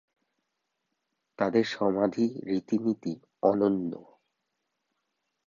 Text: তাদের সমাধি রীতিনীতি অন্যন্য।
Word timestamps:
তাদের 1.39 1.65
সমাধি 1.67 2.25
রীতিনীতি 2.45 3.13
অন্যন্য। 3.43 3.91